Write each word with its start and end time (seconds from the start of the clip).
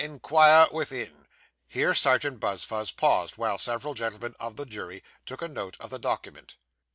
Inquire 0.03 0.65
within."' 0.71 1.27
Here 1.67 1.93
Serjeant 1.93 2.39
Buzfuz 2.39 2.91
paused, 2.91 3.37
while 3.37 3.59
several 3.59 3.93
gentlemen 3.93 4.33
of 4.39 4.55
the 4.55 4.65
jury 4.65 5.03
took 5.27 5.43
a 5.43 5.47
note 5.47 5.77
of 5.79 5.91
the 5.91 5.99
document. 5.99 6.57